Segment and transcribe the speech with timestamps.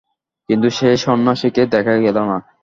[0.49, 2.37] কিন্তু সে সন্ন্যাসীকে দেখা গেল না।